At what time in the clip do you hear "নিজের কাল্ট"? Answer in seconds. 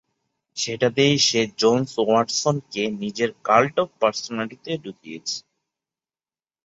3.01-3.75